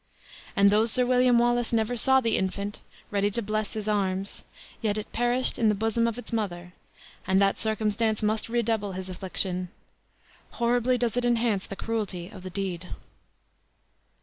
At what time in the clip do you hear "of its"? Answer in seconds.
6.07-6.33